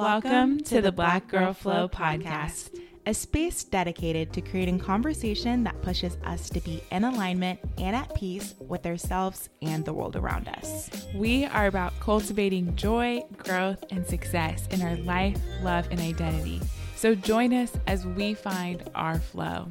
[0.00, 6.16] Welcome to the Black Girl Flow podcast, a space dedicated to creating conversation that pushes
[6.24, 10.88] us to be in alignment and at peace with ourselves and the world around us.
[11.14, 16.62] We are about cultivating joy, growth, and success in our life, love, and identity.
[16.96, 19.68] So join us as we find our flow.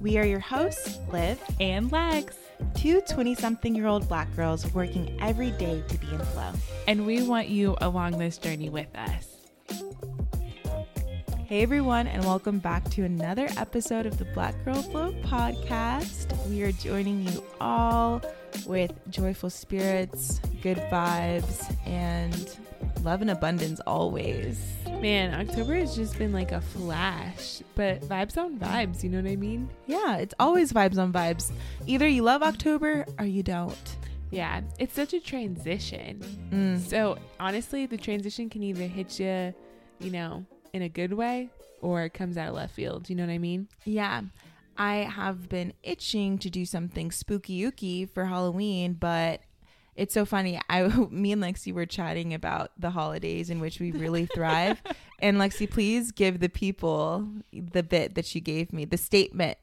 [0.00, 2.36] We are your hosts, Liv and Lex,
[2.76, 6.52] two 20 something year old black girls working every day to be in flow.
[6.86, 9.41] And we want you along this journey with us.
[11.52, 16.34] Hey everyone, and welcome back to another episode of the Black Girl Flow podcast.
[16.48, 18.22] We are joining you all
[18.64, 22.56] with joyful spirits, good vibes, and
[23.04, 24.64] love and abundance always.
[25.02, 29.30] Man, October has just been like a flash, but vibes on vibes, you know what
[29.30, 29.68] I mean?
[29.86, 31.52] Yeah, it's always vibes on vibes.
[31.86, 33.96] Either you love October or you don't.
[34.30, 36.18] Yeah, it's such a transition.
[36.50, 36.80] Mm.
[36.80, 39.52] So honestly, the transition can either hit you,
[40.00, 43.10] you know, in a good way or it comes out of left field.
[43.10, 43.68] You know what I mean?
[43.84, 44.22] Yeah.
[44.78, 49.40] I have been itching to do something spooky ooky for Halloween, but
[49.94, 50.60] it's so funny.
[50.70, 54.82] I me and Lexi were chatting about the holidays in which we really thrive.
[55.18, 59.58] and Lexi, please give the people the bit that you gave me, the statement,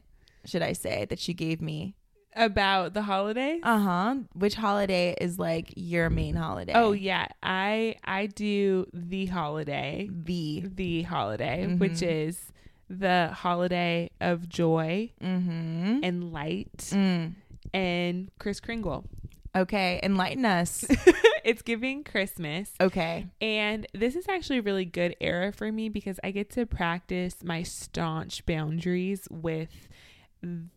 [0.45, 1.95] should I say, that you gave me
[2.35, 3.59] about the holiday.
[3.63, 4.15] Uh huh.
[4.33, 6.73] Which holiday is like your main holiday?
[6.75, 11.79] Oh yeah, I I do the holiday, the the holiday, Mhm.
[11.79, 12.51] which is
[12.89, 15.99] the holiday of joy Mm-hmm.
[16.03, 17.33] and light Mm.
[17.73, 19.05] and Chris Kringle.
[19.55, 20.85] Okay, enlighten us.
[21.43, 22.71] it's giving Christmas.
[22.79, 23.25] Okay.
[23.41, 27.43] And this is actually a really good era for me because I get to practice
[27.43, 29.87] my staunch boundaries with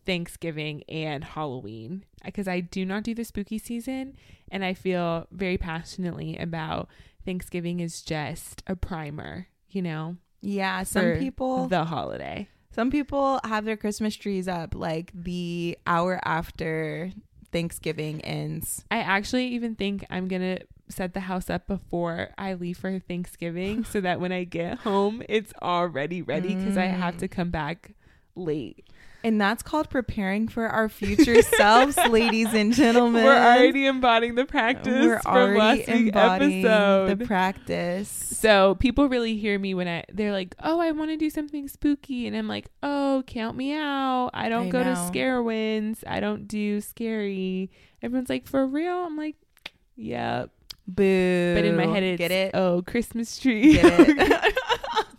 [0.05, 4.15] Thanksgiving and Halloween because I do not do the spooky season
[4.51, 6.87] and I feel very passionately about
[7.25, 12.49] Thanksgiving is just a primer, you know, Yeah, some people the holiday.
[12.71, 17.11] some people have their Christmas trees up like the hour after
[17.51, 18.83] Thanksgiving ends.
[18.91, 22.99] I actually even think I'm going to set the house up before I leave for
[22.99, 27.19] Thanksgiving so that when I get home it's already ready because I have Mm.
[27.19, 27.91] to come back
[28.35, 28.85] late.
[29.23, 33.23] And that's called preparing for our future selves, ladies and gentlemen.
[33.23, 37.17] We're already embodying the practice We're from last week's embodying episode.
[37.19, 38.09] the practice.
[38.09, 41.69] so people really hear me when I they're like, "Oh, I want to do something
[41.69, 44.31] spooky," and I'm like, "Oh, count me out.
[44.33, 45.09] I don't I go to know.
[45.13, 46.03] SCarowinds.
[46.05, 49.35] I don't do scary." Everyone's like, "For real?" I'm like,
[49.95, 50.49] "Yep."
[50.85, 51.53] Boo.
[51.55, 52.51] But in my head, it's get it.
[52.53, 53.79] Oh, Christmas tree.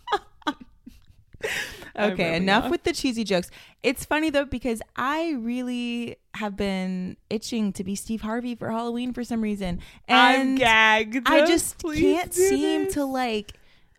[1.95, 3.49] I'm okay, enough with the cheesy jokes.
[3.83, 9.13] It's funny though because I really have been itching to be Steve Harvey for Halloween
[9.13, 9.79] for some reason,
[10.09, 11.23] I'm and gagged.
[11.25, 12.93] I just Please can't seem this.
[12.95, 13.53] to like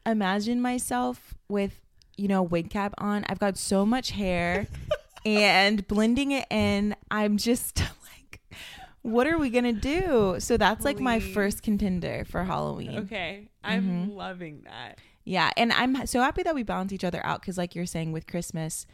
[0.04, 1.80] imagine myself with
[2.16, 3.24] you know wig cap on.
[3.28, 4.66] I've got so much hair
[5.24, 6.94] and blending it in.
[7.10, 8.40] I'm just like,
[9.02, 10.36] what are we gonna do?
[10.38, 12.98] So that's like my first contender for Halloween.
[12.98, 14.14] Okay, I'm Mhm.
[14.16, 14.98] loving that.
[15.26, 18.12] Yeah, and I'm so happy that we balance each other out because, like you're saying,
[18.12, 18.86] with Christmas,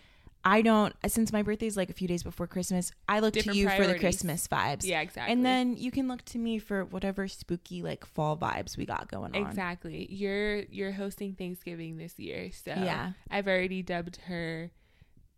[0.45, 0.95] I don't.
[1.05, 3.61] Uh, since my birthday is like a few days before Christmas, I look Different to
[3.61, 3.99] you for the.
[3.99, 4.85] Christmas vibes.
[4.85, 5.33] Yeah, exactly.
[5.33, 9.09] and then you can look to me for whatever spooky like fall vibes we got
[9.09, 9.47] going on.
[9.47, 10.09] Exactly.
[10.11, 13.13] You're you're hosting Thanksgiving this year, so Yeah.
[13.31, 14.71] I've already dubbed her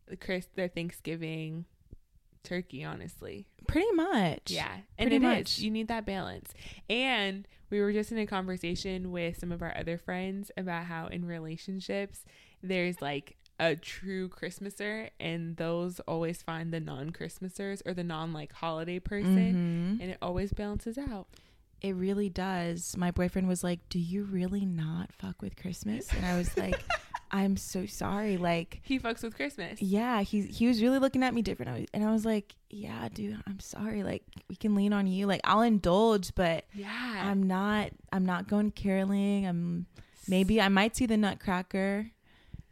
[0.06, 1.65] the Chris the Thanksgiving
[2.44, 2.84] turkey.
[2.84, 4.50] Honestly, Pretty much.
[4.50, 5.38] yeah, and Pretty it is.
[5.38, 5.59] much.
[5.59, 6.53] You need that balance.
[6.88, 11.07] And we were just in a conversation with some of our other friends about how
[11.09, 12.24] in relationships
[12.63, 18.33] there's like a true Christmaser, and those always find the non Christmasers or the non
[18.33, 20.03] like holiday person, Mhm.
[20.03, 21.28] and it always balances out.
[21.80, 22.97] It really does.
[22.97, 26.83] My boyfriend was like, "Do you really not fuck with Christmas?" And I was like,
[27.34, 29.83] "I'm so sorry." Like, He fucks with Christmas.
[29.83, 32.54] yeah, he he was really looking at me different, I was- and I was like,
[32.71, 34.03] "Yeah, dude, I'm sorry.
[34.03, 35.27] Like, we can lean on you.
[35.27, 37.22] Like, I'll indulge, but Yeah.
[37.31, 37.91] I'm not.
[38.13, 39.47] I'm not going caroling.
[39.47, 39.86] I'm
[40.28, 42.10] maybe I might see the Nutcracker,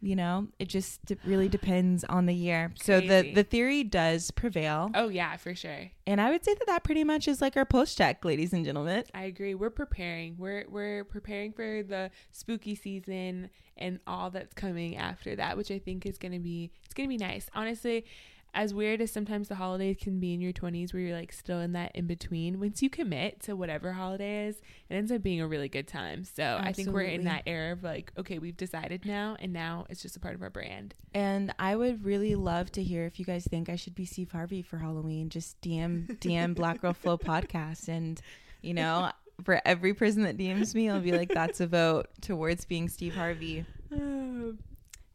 [0.05, 2.73] You know, it just d- really depends on the year.
[2.75, 5.91] So the the theory does prevail, Oh yeah, for sure.
[6.09, 8.65] and I would say that that pretty much is like our post check, ladies and
[8.65, 9.05] gentlemen.
[9.15, 9.55] I agree.
[9.55, 10.35] We're preparing.
[10.39, 15.79] We're we're preparing for the spooky season and all that's coming after that, which I
[15.79, 17.49] think is gonna be it's gonna be nice.
[17.55, 18.05] Honestly,
[18.55, 21.61] as weird as sometimes the holidays can be in your twenties where you're like still
[21.61, 24.57] in that in between, once you commit to whatever holiday is,
[24.89, 26.25] it ends up being a really good time.
[26.25, 29.87] So I think we're in that era of like, okay, we've decided now and now
[29.89, 30.95] it's just a part of our brand.
[31.15, 34.33] And I would really love to hear if you guys think I should be Steve
[34.33, 35.29] Harvey for Halloween.
[35.31, 38.21] Just DM DM Black Girl Flow podcast, and
[38.61, 39.11] you know,
[39.45, 43.15] for every person that DMs me, I'll be like, "That's a vote towards being Steve
[43.15, 43.65] Harvey."
[43.95, 44.55] Oh,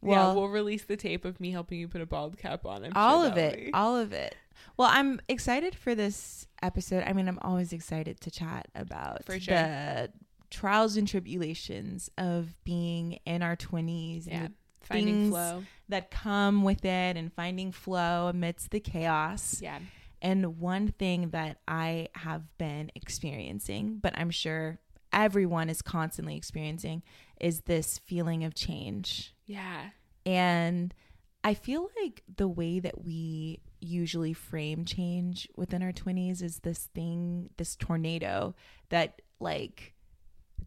[0.02, 2.84] yeah, Well- we'll release the tape of me helping you put a bald cap on.
[2.84, 4.36] I'm all sure of it, all of it.
[4.76, 7.04] Well, I'm excited for this episode.
[7.06, 9.54] I mean, I'm always excited to chat about For sure.
[9.54, 10.12] the
[10.50, 15.64] trials and tribulations of being in our 20s yeah, and finding flow.
[15.88, 19.60] that come with it and finding flow amidst the chaos.
[19.62, 19.78] Yeah.
[20.20, 24.78] And one thing that I have been experiencing, but I'm sure
[25.12, 27.02] everyone is constantly experiencing,
[27.40, 29.34] is this feeling of change.
[29.46, 29.90] Yeah.
[30.26, 30.92] And
[31.44, 36.88] I feel like the way that we usually frame change within our 20s is this
[36.94, 38.54] thing, this tornado
[38.90, 39.94] that like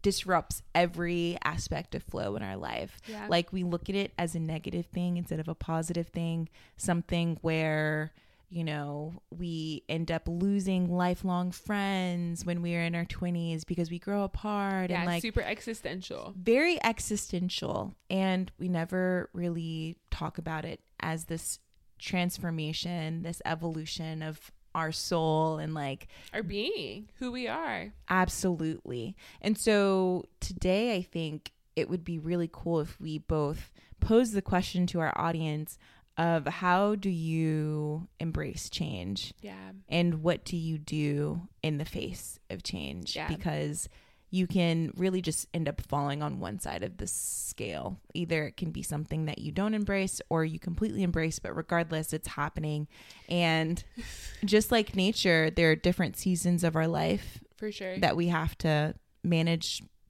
[0.00, 3.00] disrupts every aspect of flow in our life.
[3.06, 3.26] Yeah.
[3.28, 7.38] Like we look at it as a negative thing instead of a positive thing, something
[7.42, 8.12] where
[8.52, 13.90] you know, we end up losing lifelong friends when we are in our 20s because
[13.90, 16.34] we grow apart yeah, and like super existential.
[16.36, 21.60] very existential and we never really talk about it as this
[21.98, 27.92] transformation this evolution of our soul and like Our being, who we are.
[28.10, 34.32] absolutely and so today i think it would be really cool if we both pose
[34.32, 35.78] the question to our audience
[36.18, 39.72] of how do you embrace change Yeah.
[39.88, 43.28] and what do you do in the face of change Yeah.
[43.28, 43.88] because
[44.34, 48.56] you can really just end up falling on one side of the scale either it
[48.56, 52.88] can be something that you don't embrace or you completely embrace but regardless it's happening
[53.28, 53.84] and
[54.44, 57.98] just like nature there are different seasons of our life For sure.
[57.98, 58.94] that we have to
[59.24, 59.82] manage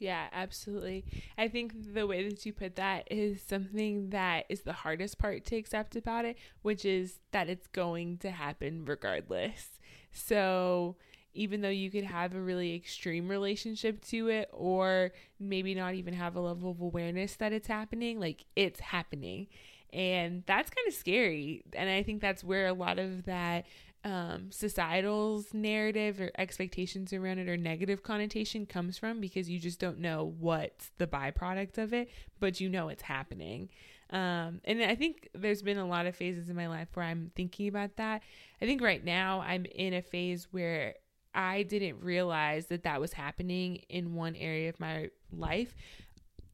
[0.00, 1.04] Yeah, absolutely.
[1.36, 5.44] I think the way that you put that is something that is the hardest part
[5.46, 9.78] to accept about it, which is that it's going to happen regardless.
[10.10, 10.96] So,
[11.34, 16.14] even though you could have a really extreme relationship to it, or maybe not even
[16.14, 19.48] have a level of awareness that it's happening, like it's happening.
[19.92, 21.62] And that's kind of scary.
[21.74, 23.66] And I think that's where a lot of that
[24.04, 29.78] um, societal's narrative or expectations around it or negative connotation comes from because you just
[29.78, 32.08] don't know what's the byproduct of it,
[32.38, 33.68] but you know it's happening.
[34.10, 37.30] Um, and I think there's been a lot of phases in my life where I'm
[37.36, 38.22] thinking about that.
[38.60, 40.94] I think right now I'm in a phase where
[41.34, 45.74] I didn't realize that that was happening in one area of my life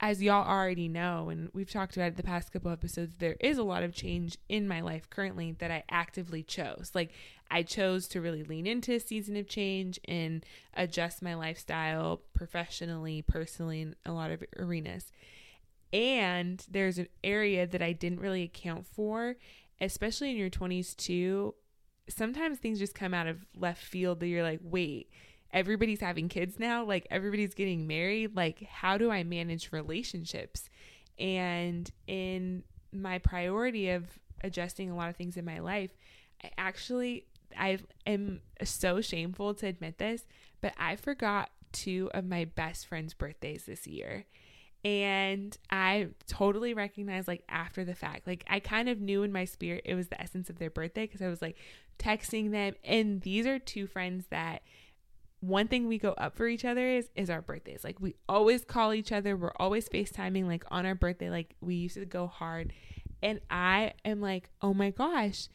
[0.00, 3.56] as y'all already know, and we've talked about it the past couple episodes, there is
[3.56, 6.90] a lot of change in my life currently that I actively chose.
[6.94, 7.12] Like,
[7.50, 13.22] I chose to really lean into a season of change and adjust my lifestyle professionally,
[13.22, 15.12] personally, in a lot of arenas.
[15.92, 19.36] And there's an area that I didn't really account for,
[19.80, 21.54] especially in your 20s too.
[22.08, 25.08] Sometimes things just come out of left field that you're like, wait,
[25.52, 30.68] everybody's having kids now like everybody's getting married like how do i manage relationships
[31.18, 32.62] and in
[32.92, 35.92] my priority of adjusting a lot of things in my life
[36.44, 37.24] i actually
[37.58, 40.24] i am so shameful to admit this
[40.60, 44.24] but i forgot two of my best friends birthdays this year
[44.86, 49.44] and I totally recognized like after the fact, like I kind of knew in my
[49.44, 51.56] spirit it was the essence of their birthday because I was like
[51.98, 52.74] texting them.
[52.84, 54.62] And these are two friends that
[55.40, 57.82] one thing we go up for each other is is our birthdays.
[57.82, 59.36] Like we always call each other.
[59.36, 61.30] We're always FaceTiming like on our birthday.
[61.30, 62.72] Like we used to go hard.
[63.22, 65.48] And I am like, oh my gosh,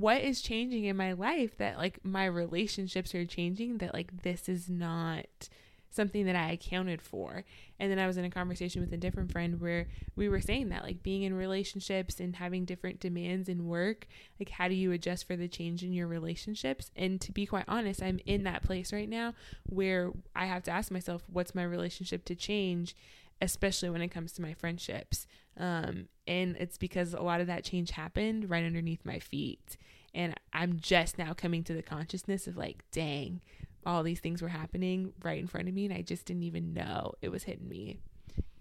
[0.00, 4.48] what is changing in my life that like my relationships are changing that like this
[4.48, 5.48] is not
[5.96, 7.44] something that I accounted for.
[7.80, 10.68] And then I was in a conversation with a different friend where we were saying
[10.68, 14.06] that, like being in relationships and having different demands in work,
[14.38, 16.90] like how do you adjust for the change in your relationships?
[16.94, 19.34] And to be quite honest, I'm in that place right now
[19.64, 22.94] where I have to ask myself, what's my relationship to change,
[23.40, 25.26] especially when it comes to my friendships.
[25.58, 29.76] Um, and it's because a lot of that change happened right underneath my feet.
[30.14, 33.40] And I'm just now coming to the consciousness of like, dang,
[33.84, 36.74] all these things were happening right in front of me and I just didn't even
[36.74, 37.98] know it was hitting me.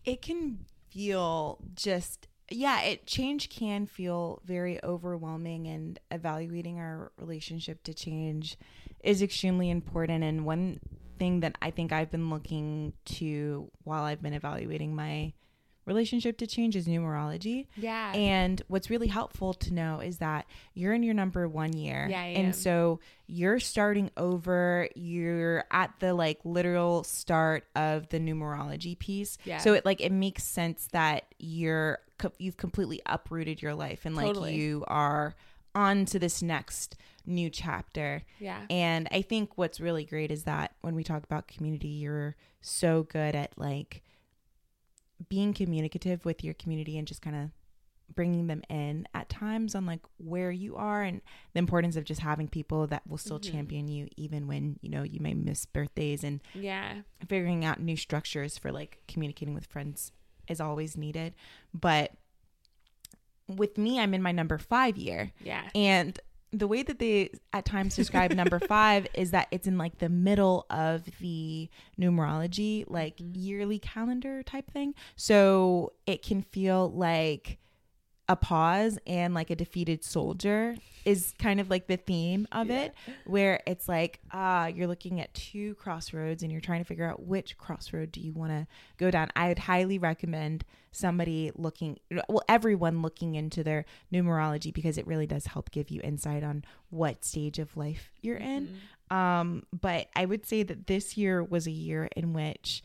[0.04, 7.82] It can feel just yeah, it change can feel very overwhelming and evaluating our relationship
[7.84, 8.56] to change
[9.04, 10.80] is extremely important and one
[11.18, 15.34] thing that I think I've been looking to while I've been evaluating my
[15.86, 17.68] relationship to change is numerology.
[17.76, 18.12] Yeah.
[18.14, 22.08] And what's really helpful to know is that you're in your number one year.
[22.10, 22.46] Yeah, I am.
[22.46, 24.90] And so you're starting over.
[24.96, 29.38] You're at the like literal start of the numerology piece.
[29.46, 29.60] Yeah.
[29.60, 34.16] So it like it makes sense that you're co- you've completely uprooted your life and
[34.16, 34.56] like Totally.
[34.56, 35.36] you are
[35.74, 38.24] on to this next new chapter.
[38.40, 38.62] Yeah.
[38.70, 43.04] And I think what's really great is that when we talk about community, you're so
[43.04, 44.02] good at like
[45.30, 47.50] being communicative with your community and just kind of
[48.14, 51.22] bringing them in at times on like where you are and
[51.54, 53.52] the importance of just having people that will still Mhm.
[53.52, 57.02] champion you even when you know you may miss birthdays and Yeah.
[57.28, 60.12] figuring out new structures for like communicating with friends
[60.48, 61.34] is always needed
[61.74, 62.12] but
[63.48, 65.68] with me i'm in my number five year Yeah.
[65.74, 66.20] and
[66.60, 70.10] the way that they at times describe number five is that it's in like the
[70.10, 71.70] middle of the
[72.00, 73.32] numerology, like Mhm.
[73.36, 74.94] yearly calendar type thing.
[75.16, 77.58] So it can feel like
[78.28, 82.86] a pause and like a defeated soldier is kind of like the theme of Yeah.
[82.86, 87.08] it, where it's like, ah, you're looking at two crossroads and you're trying to figure
[87.08, 88.66] out which crossroad do you want to
[88.98, 89.30] go down.
[89.36, 95.28] I would highly recommend somebody looking, well, everyone looking into their numerology because it really
[95.28, 98.80] does help give you insight on what stage of life you're in.
[99.12, 99.16] Mhm.
[99.16, 102.82] Um, but I would say that this year was a year in which,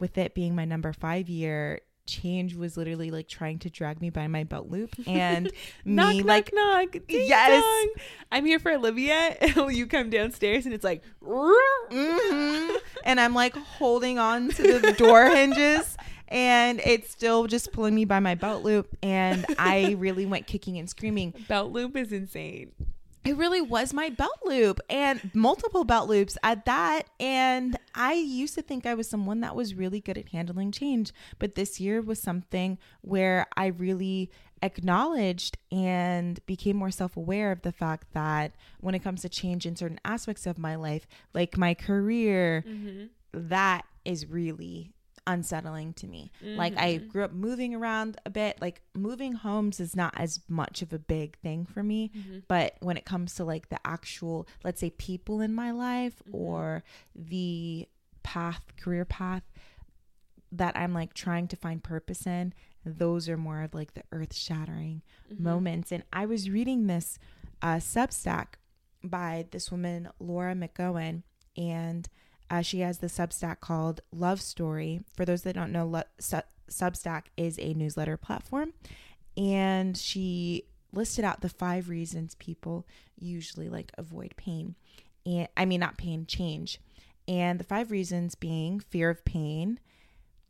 [0.00, 4.10] with it being my number five year, change was literally like trying to drag me
[4.10, 5.46] by my belt loop and
[5.84, 6.92] me knock, like knock.
[6.92, 7.62] Ding Yes.
[7.62, 8.02] dong.
[8.32, 9.36] I'm here for Olivia.
[9.56, 12.76] Will you come downstairs and it's like, mhm.
[13.04, 15.96] and I'm like holding on to the door hinges
[16.28, 20.78] and it's still just pulling me by my belt loop and I really went kicking
[20.78, 21.34] and screaming.
[21.48, 22.72] belt loop is insane.
[23.24, 27.04] It really was my belt loop and multiple belt loops at that.
[27.18, 31.12] And I used to think I was someone that was really good at handling change,
[31.38, 34.30] but this year was something where I really
[34.62, 39.66] acknowledged and became more self aware of the fact that when it comes to change
[39.66, 43.06] in certain aspects of my life, like my career, Mm-hmm.
[43.48, 44.92] that is really
[45.26, 46.30] unsettling to me.
[46.42, 47.08] Like I Mhm.
[47.08, 48.60] grew up moving around a bit.
[48.60, 52.42] Like moving homes is not as much of a big thing for me, Mhm.
[52.48, 56.34] but when it comes to like the actual, let's say people in my life Mhm.
[56.34, 57.88] or the
[58.22, 59.44] path, career path
[60.52, 62.54] that I'm like trying to find purpose in,
[62.84, 65.02] those are more of like the earth-shattering
[65.32, 65.40] Mhm.
[65.40, 65.90] moments.
[65.90, 67.18] And I was reading this
[67.62, 68.54] uh, Substack
[69.02, 71.22] by this woman, Laura McKowen,
[71.56, 72.06] and
[72.50, 75.00] uh, she has the Substack called Love Story.
[75.16, 78.72] For those that don't know, Lo- Su- Substack is a newsletter platform,
[79.36, 82.86] and she listed out the five reasons people
[83.18, 84.74] usually like avoid pain,
[85.26, 86.80] and I mean not pain, change,
[87.26, 89.80] and the five reasons being fear of pain.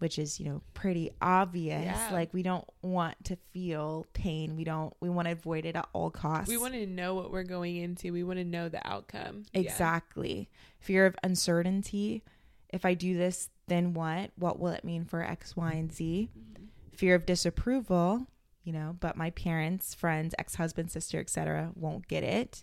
[0.05, 1.83] Which is, you know, pretty obvious.
[1.87, 2.11] Yeah.
[2.13, 4.55] Like we don't want to feel pain.
[4.55, 4.93] We don't.
[5.01, 6.47] We want to avoid it at all costs.
[6.47, 8.13] We want to know what we're going into.
[8.13, 9.45] We want to know the outcome.
[9.55, 9.61] Yeah.
[9.63, 10.51] Exactly.
[10.79, 12.23] Fear of uncertainty.
[12.69, 14.31] If I do this, then what?
[14.37, 16.29] What will it mean for X, Y, and Z?
[16.37, 16.67] Mhm.
[16.95, 18.27] Fear of disapproval,
[18.63, 22.63] you know, but my parents, friends, ex husband, sister, etc., won't get it.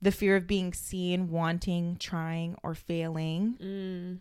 [0.00, 4.20] The fear of being seen, wanting, trying, or failing, Mm.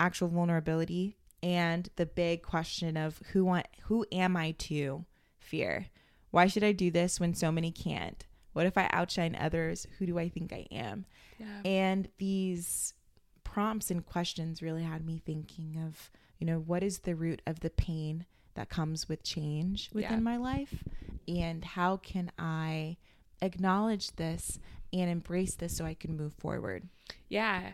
[0.00, 5.04] actual vulnerability, and the big question of who want who am I to?
[5.38, 5.86] Fear.
[6.30, 8.24] Why should I do this when so many can't?
[8.52, 9.86] What if I outshine others?
[9.98, 11.06] Who do I think I am?
[11.38, 11.60] Yeah.
[11.64, 12.94] And these
[13.44, 17.60] prompts and questions really had me thinking of, you know, what is the root of
[17.60, 20.18] the pain that comes with change within Yeah.
[20.20, 20.84] my life?
[21.26, 22.96] And how can I
[23.42, 24.58] acknowledge this
[24.92, 26.88] and embrace this so I can move forward?
[27.28, 27.72] Yeah.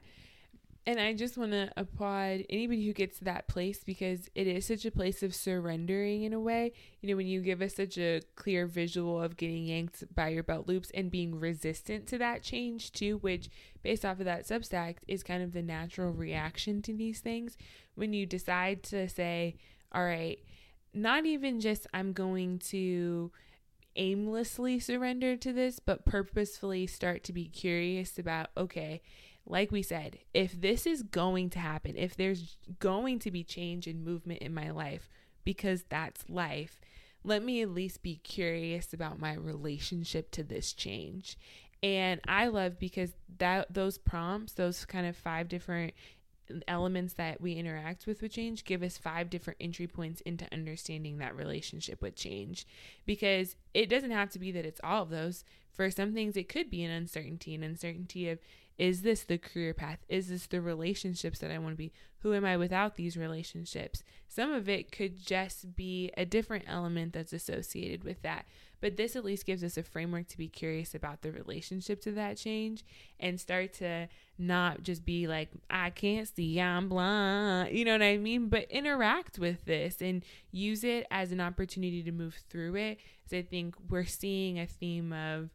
[0.89, 4.67] And I just want to applaud anybody who gets to that place because it is
[4.67, 6.73] such a place of surrendering in a way.
[7.01, 10.45] You know, when you give us such a clear visual of getting yanked by your
[10.45, 13.49] belt loops and being resistant to that change too, which
[13.83, 17.57] based off of that substack is kind of the natural reaction to these things.
[17.97, 19.57] When you decide to say,
[19.91, 20.39] all right,
[20.95, 23.33] not even just I'm going to
[23.97, 29.03] aimlessly surrender to this, but purposefully start to be curious about, okay,
[29.47, 33.87] like we said, if this is going to happen, if there's going to be change
[33.87, 35.09] and movement in my life,
[35.45, 36.81] because that's life,
[37.23, 41.39] let me at least be curious about my relationship to this change.
[41.83, 45.93] And I love because that those prompts, those kind of five different
[46.69, 51.19] elements that we interact with with change give us five different entry points into understanding
[51.19, 52.67] that relationship with change
[53.05, 56.49] because it doesn't have to be that it's all of those for some things it
[56.49, 58.39] could be an uncertainty an uncertainty of
[58.79, 59.99] is this the career path?
[60.09, 61.93] Is this the relationships that I want to be?
[62.19, 64.03] Who am I without these relationships?
[64.29, 68.47] Some of it could just be a different element that's associated with that.
[68.81, 72.13] But this at least gives us a framework to be curious about the relationship to
[72.13, 72.85] that change
[73.19, 77.77] and start to not just be like, I can't see, I'm blind.
[77.77, 78.49] You know what I mean?
[78.49, 82.99] But interact with this and use it as an opportunity to move through it.
[83.25, 85.49] Because I think we're seeing a theme of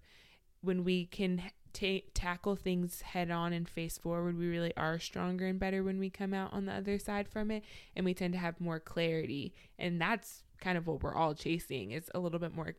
[0.61, 5.47] when we can ta- tackle things head on and face forward, we really are stronger
[5.47, 7.63] and better when we come out on the other side from it.
[7.95, 9.53] And we tend to have more clarity.
[9.77, 12.75] And that's kind of what we're all chasing is a little bit more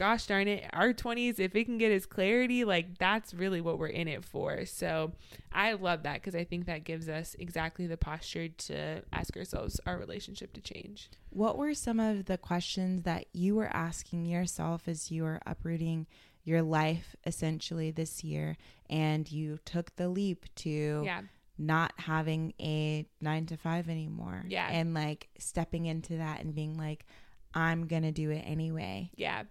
[0.00, 3.78] gosh darn it, our 20s, if it can get us clarity, like that's really what
[3.78, 4.64] we're in it for.
[4.64, 5.12] So
[5.52, 9.78] I love that because I think that gives us exactly the posture to ask ourselves
[9.84, 11.10] our relationship to change.
[11.28, 16.06] What were some of the questions that you were asking yourself as you were uprooting
[16.50, 18.56] your life essentially this year
[18.90, 21.22] and you took the leap to yeah.
[21.56, 24.44] not having a nine to five anymore.
[24.48, 24.68] Yeah.
[24.68, 27.06] And like stepping into that and being like,
[27.54, 29.10] I'm going to do it anyway.
[29.14, 29.44] Yeah.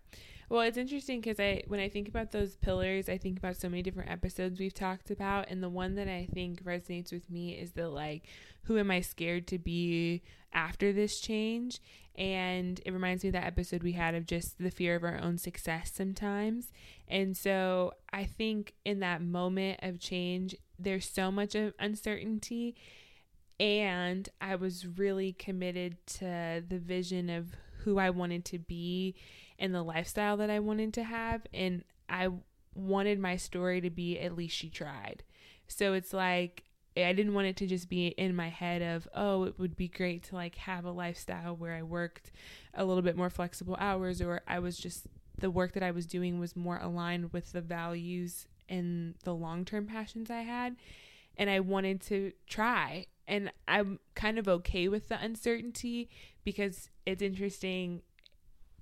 [0.50, 3.70] Well, it's interesting because I, when I think about those pillars, I think about so
[3.70, 7.52] many different episodes we've talked about, and the one that I think resonates with me
[7.52, 8.24] is the like,
[8.64, 11.80] who am I scared to be after this change?
[12.16, 15.20] And it reminds me of that episode we had of just the fear of our
[15.20, 16.72] own success sometimes.
[17.08, 22.76] And so I think in that moment of change, there's so much of uncertainty.
[23.60, 29.16] And I was really committed to the vision of who I wanted to be
[29.58, 31.46] and the lifestyle that I wanted to have.
[31.54, 32.30] And I
[32.74, 35.24] wanted my story to be at least she tried.
[35.68, 36.64] So it's like,
[36.98, 39.88] I didn't want it to just be in my head of, oh, it would be
[39.88, 42.32] great to like have a lifestyle where I worked
[42.74, 46.06] a little bit more flexible hours or I was just the work that I was
[46.06, 50.76] doing was more aligned with the values and the long-term passions I had
[51.38, 56.10] and I wanted to try and I'm kind of okay with the uncertainty
[56.50, 58.02] because it's interesting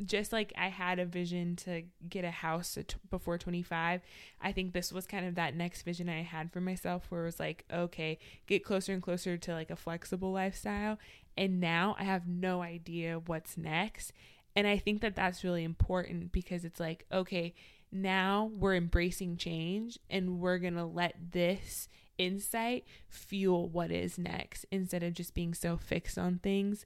[0.06, 2.78] just like I had a vision to get a house
[3.10, 4.00] before 25,
[4.40, 7.26] I think this was kind of that next vision I had for myself where it
[7.26, 10.98] was like, okay, get closer and closer to like a flexible lifestyle.
[11.36, 14.14] And now I have no idea what's next.
[14.56, 17.54] And I think that that's really important because it's like, okay,
[17.92, 24.66] now we're embracing change and we're going to let this insight fuel what is next
[24.72, 26.86] instead of just being so fixed on things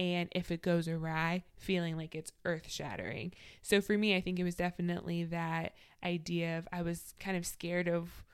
[0.00, 3.34] and if it goes awry, feeling like it's earth shattering.
[3.60, 7.44] So for me, I think it was definitely that idea of I was kind of
[7.44, 8.24] scared of,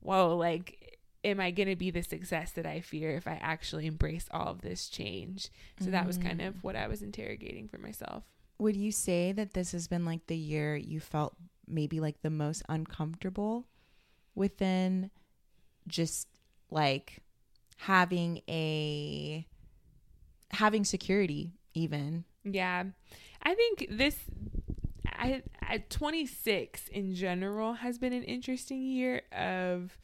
[0.00, 3.86] whoa, like, am I going to be the success that I fear if I actually
[3.86, 5.44] embrace all of this change?
[5.78, 5.92] So mm-hmm.
[5.92, 6.58] that was kind of mm.
[6.60, 8.24] what I was interrogating for myself.
[8.58, 11.34] Would you say that this has been like the year you felt
[11.66, 13.64] maybe like the most uncomfortable
[14.34, 15.10] within
[15.88, 16.28] just
[16.70, 17.20] like
[17.78, 19.46] having a
[20.54, 22.24] having security even.
[22.44, 22.84] Yeah.
[23.42, 24.16] I think this
[25.06, 29.96] I at 26 in general has been an interesting year of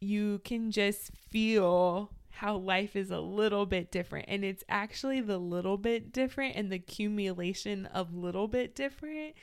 [0.00, 5.38] you can just feel how life is a little bit different and it's actually the
[5.38, 9.34] little bit different and the accumulation of little bit different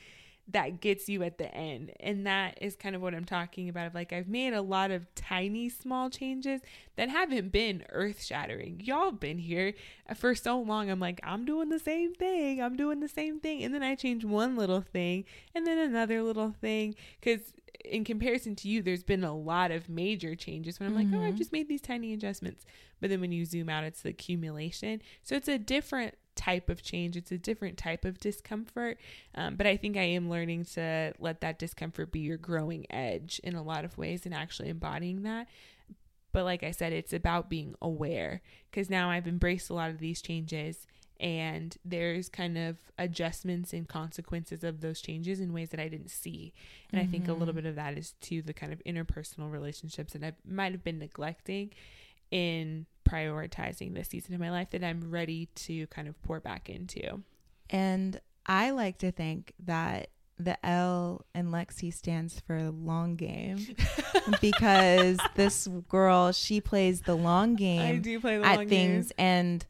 [0.48, 1.92] that gets you at the end.
[1.98, 3.88] And that is kind of what I'm talking about.
[3.88, 6.60] Of Like, I've made a lot of tiny, small changes
[6.96, 8.80] that haven't been earth shattering.
[8.84, 9.74] Y'all been here
[10.14, 10.88] for so long.
[10.88, 12.62] I'm like, I'm doing the same thing.
[12.62, 13.64] I'm doing the same thing.
[13.64, 16.94] And then I change one little thing and then another little thing.
[17.20, 17.52] Because
[17.84, 21.12] in comparison to you, there's been a lot of major changes when I'm mm-hmm.
[21.12, 21.38] like, oh, I've mm-hmm.
[21.38, 22.64] just made these tiny adjustments.
[23.00, 25.02] But then when you zoom out, it's the accumulation.
[25.22, 27.16] So it's a different type of change.
[27.16, 28.98] It's a different type of discomfort.
[29.34, 33.40] Um, but I think I am learning to let that discomfort be your growing edge
[33.42, 35.48] in a lot of ways and actually embodying that.
[36.32, 39.98] But like I said, it's about being aware because now I've embraced a lot of
[39.98, 40.86] these changes
[41.18, 46.10] and there's kind of adjustments and consequences of those changes in ways that I didn't
[46.10, 46.52] see.
[46.92, 47.08] And mm-hmm.
[47.08, 47.62] I think a little mm-hmm.
[47.62, 50.98] bit of that is to the kind of interpersonal relationships that I might have been
[50.98, 51.72] neglecting
[52.30, 56.68] in prioritizing this season of my life that I'm ready to kind of pour back
[56.68, 57.22] into.
[57.70, 63.66] And I like to think that the L in Lexi stands for long game
[64.40, 67.80] because this girl she plays the long game.
[67.80, 69.26] I do play the at things, game.
[69.26, 69.66] and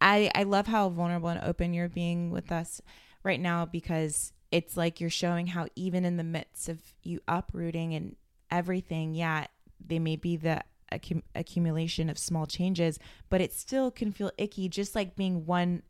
[0.00, 2.80] I I love how vulnerable and open you're being with us
[3.22, 7.94] right now because it's like you're showing how even in the midst of you uprooting
[7.94, 8.16] and
[8.50, 9.46] everything, yeah,
[9.84, 14.68] they may be the accum- accumulation of small changes, but it still can feel icky,
[14.68, 15.82] just like being one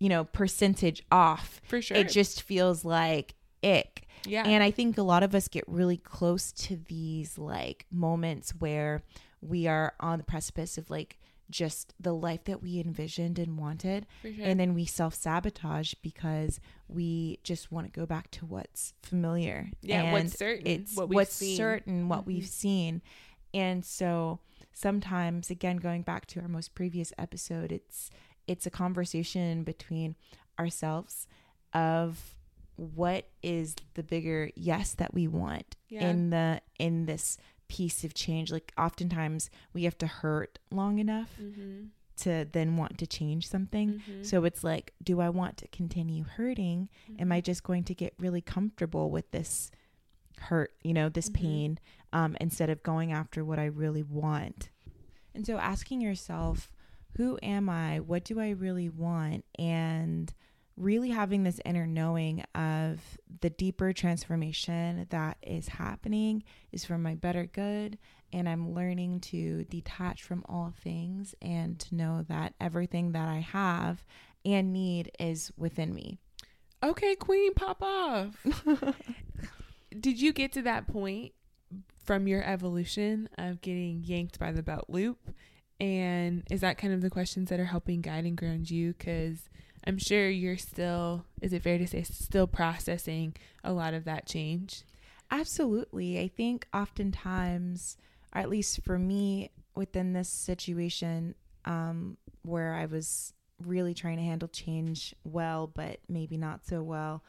[0.00, 1.60] you know, percentage off.
[1.68, 1.96] For sure.
[1.96, 4.06] It just feels like ick.
[4.26, 4.44] Yeah.
[4.46, 9.02] And I think a lot of us get really close to these like moments where
[9.40, 11.18] we are on the precipice of like
[11.50, 14.06] just the life that we envisioned and wanted.
[14.22, 14.32] Sure.
[14.40, 19.68] And then we self sabotage because we just want to go back to what's familiar.
[19.82, 20.66] Yeah, and what's certain.
[20.66, 21.56] It's what what's seen.
[21.56, 22.28] certain, what mm-hmm.
[22.28, 23.02] we've seen.
[23.54, 24.40] And so
[24.72, 28.10] sometimes again going back to our most previous episode, it's
[28.46, 30.16] it's a conversation between
[30.58, 31.26] ourselves
[31.72, 32.34] of
[32.76, 36.08] what is the bigger yes that we want yeah.
[36.08, 37.38] in the in this
[37.68, 41.84] piece of change like oftentimes we have to hurt long enough mm-hmm.
[42.16, 44.22] to then want to change something mm-hmm.
[44.22, 47.22] so it's like do i want to continue hurting mm-hmm.
[47.22, 47.44] am i mm-hmm.
[47.44, 49.70] just going to get really comfortable with this
[50.40, 51.42] hurt you know this mm-hmm.
[51.42, 51.78] pain
[52.14, 54.70] um, instead of going after what i really want
[55.34, 56.70] and so asking yourself
[57.16, 58.00] who am I?
[58.00, 59.44] What do I really want?
[59.58, 60.32] And
[60.76, 63.00] really having this inner knowing of
[63.40, 67.98] the deeper transformation that is happening is for my better good.
[68.32, 73.38] And I'm learning to detach from all things and to know that everything that I
[73.38, 74.04] have
[74.44, 76.18] and need is within me.
[76.82, 78.44] Okay, Queen, pop off.
[80.00, 81.32] Did you get to that point
[82.04, 85.30] from your evolution of getting yanked by the belt loop
[85.80, 88.94] and is that kind of the questions that are helping guide and ground you?
[88.96, 89.48] Because
[89.86, 94.26] I'm sure you're still, is it fair to say, still processing a lot of that
[94.26, 94.82] change?
[95.30, 96.18] Absolutely.
[96.20, 97.96] I think oftentimes,
[98.34, 101.34] or at least for me within this situation,
[101.64, 103.32] um, where I was
[103.62, 107.22] really trying to handle change well, but maybe not so well,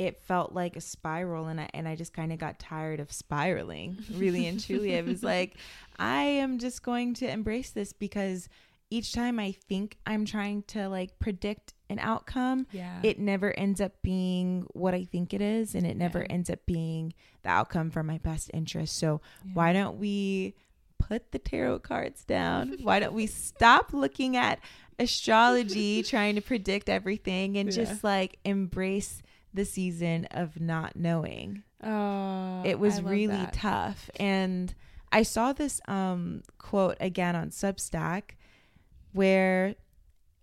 [0.00, 3.12] it felt like a spiral and I and I just kind of got tired of
[3.12, 5.56] spiraling really and truly it was like
[5.98, 8.48] I am just going to embrace this because
[8.88, 13.00] each time I think I'm trying to like predict an outcome yeah.
[13.02, 16.28] it never ends up being what I think it is and it never yeah.
[16.30, 19.50] ends up being the outcome for my best interest so yeah.
[19.52, 20.54] why don't we
[20.98, 24.60] put the tarot cards down why don't we stop looking at
[24.98, 29.20] astrology trying to predict everything and just like embrace
[29.52, 31.62] the season of not knowing.
[31.82, 33.52] Oh, it was really that.
[33.52, 34.10] tough.
[34.16, 34.74] And
[35.12, 38.36] I saw this um, quote again on Substack
[39.12, 39.74] where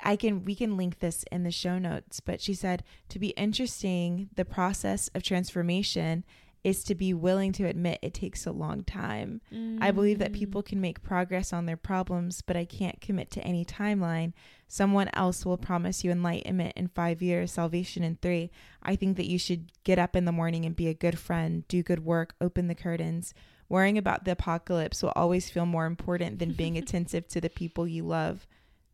[0.02, 3.30] I can we can link this in the show notes, but she said to be
[3.30, 6.24] interesting, the process of transformation
[6.64, 9.42] is to be willing to admit it takes a long time.
[9.54, 9.78] Mm.
[9.82, 13.42] I believe that people can make progress on their problems, but I can't commit to
[13.42, 14.34] any timeline.
[14.68, 18.52] Someone else will promise you enlightenment in five years, salvation in three.
[18.84, 21.66] I think that you should get up in the morning and be a good friend,
[21.68, 23.34] do good work, open the curtains.
[23.70, 27.88] Worrying about the apocalypse will always feel more important than being attentive to the people
[27.88, 28.46] you love.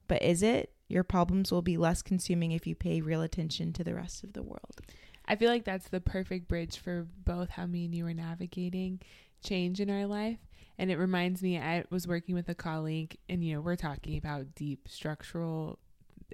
[0.07, 0.71] But is it?
[0.87, 4.33] Your problems will be less consuming if you pay real attention to the rest of
[4.33, 4.81] the world.
[5.25, 9.01] I feel like that's the perfect bridge for both how me and you are navigating
[9.43, 10.37] change in our life.
[10.77, 14.17] And it reminds me, I was working with a colleague, and you know, we're talking
[14.17, 15.79] about deep structural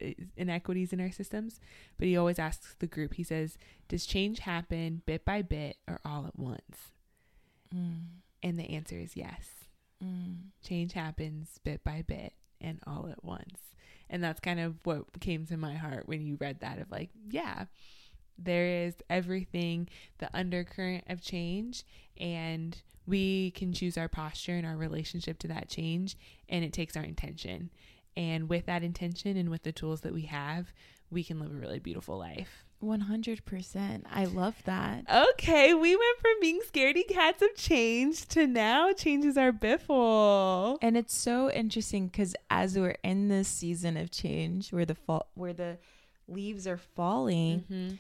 [0.02, 1.60] eh, inequities in our systems.
[1.98, 6.00] But he always asks the group, he says, Does change happen bit by bit or
[6.06, 6.92] all at once?
[7.76, 8.06] Mm.
[8.42, 9.50] And the answer is yes.
[10.04, 10.52] Mm.
[10.66, 13.60] Change happens bit by bit and all at once.
[14.10, 17.10] And that's kind of what came to my heart when you read that of like,
[17.30, 17.66] yeah,
[18.42, 19.88] there is everything,
[20.20, 21.84] the undercurrent of change,
[22.20, 26.16] and we can choose our posture and our relationship to that change,
[26.48, 27.70] and it takes our intention.
[28.16, 30.74] And with that intention and with the tools that we have,
[31.10, 32.66] we can live a really beautiful life.
[32.84, 34.04] 100%.
[34.10, 35.04] I love that.
[35.10, 40.78] Okay, we went from being scaredy cats of change to now changes our biffle.
[40.82, 45.28] And it's so interesting because as we're in this season of change where the fall
[45.34, 45.78] where the
[46.28, 47.96] leaves are falling, mm-hmm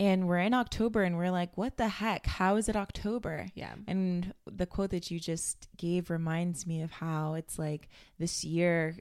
[0.00, 2.26] And we're in October and we're like, what the heck?
[2.26, 3.48] How is it October?
[3.54, 3.74] Yeah.
[3.88, 8.94] And the quote that you just gave reminds me of how it's like this year,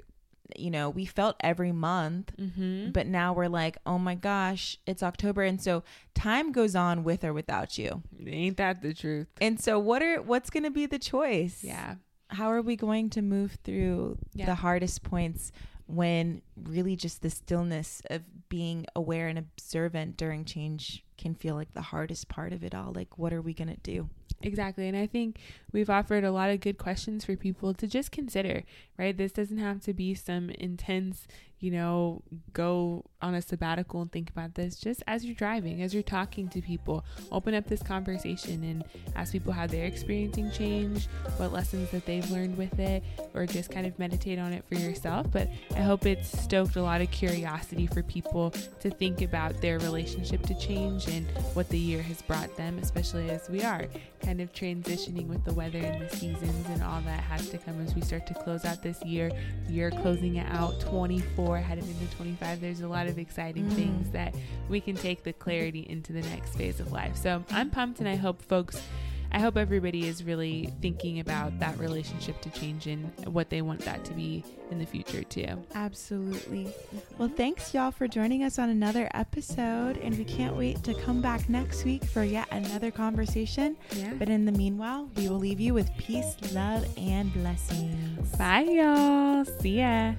[0.57, 2.91] you know, we felt every month, Mm-hmm.
[2.91, 5.43] but now we're like, oh my gosh, it's October.
[5.43, 5.83] And so
[6.15, 8.01] time goes on with or without you.
[8.25, 9.27] Ain't that the truth?
[9.39, 11.63] And so what are what's gonna be the choice?
[11.63, 11.95] Yeah.
[12.29, 14.47] How are we going to move through Yeah.
[14.47, 15.51] the hardest points
[15.87, 21.73] when really just the stillness of being aware and observant during change can feel like
[21.73, 22.91] the hardest part of it all?
[22.93, 24.09] Like what are we gonna do?
[24.41, 24.87] Exactly.
[24.87, 25.39] And I think
[25.71, 28.63] we've offered a lot of good questions for people to just consider,
[28.97, 29.17] right?
[29.17, 31.27] This doesn't have to be some intense,
[31.59, 32.21] you know,
[32.53, 34.77] go on a sabbatical and think about this.
[34.77, 38.83] Just as you're driving, as you're talking to people, open up this conversation and
[39.15, 43.03] ask people how they're experiencing change, what lessons that they've learned with it,
[43.33, 45.27] or just kind of meditate on it for yourself.
[45.31, 48.51] But I hope it's stoked a lot of curiosity for people
[48.81, 53.29] to think about their relationship to change and what the year has brought them, especially
[53.29, 53.85] as we are
[54.21, 57.79] kind of transitioning with the weather and the seasons and all that has to come
[57.85, 59.31] as we start to close out this year.
[59.69, 62.61] Year closing it out 24, headed into 25.
[62.61, 63.73] There's a lot of exciting Mm.
[63.73, 64.35] things that
[64.69, 67.15] we can take the clarity into the next phase of life.
[67.15, 68.81] So I'm pumped and I hope folks.
[69.31, 73.81] I hope everybody is really thinking about that relationship to change and what they want
[73.81, 75.63] that to be in the future too.
[75.75, 76.73] Absolutely.
[77.17, 81.21] Well, thanks y'all for joining us on another episode, and we can't wait to come
[81.21, 83.77] back next week for yet another conversation.
[83.91, 84.13] Yeah.
[84.13, 88.35] But in the meanwhile, we will leave you with peace, love, and blessings.
[88.37, 89.45] Bye y'all.
[89.45, 90.13] See ya.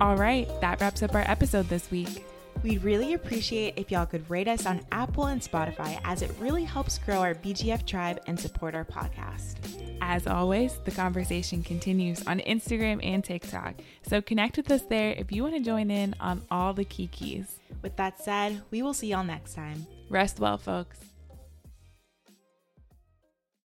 [0.00, 2.24] All right, that wraps up our episode this week.
[2.62, 6.64] We'd really appreciate if y'all could rate us on Apple and Spotify as it really
[6.64, 9.56] helps grow our BGF tribe and support our podcast.
[10.00, 13.74] As always, the conversation continues on Instagram and TikTok.
[14.02, 17.06] So connect with us there if you want to join in on all the key
[17.08, 17.58] keys.
[17.82, 19.86] With that said, we will see y'all next time.
[20.10, 20.98] Rest well, folks.